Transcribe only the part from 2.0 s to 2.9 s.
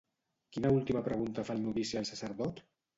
al sacerdot?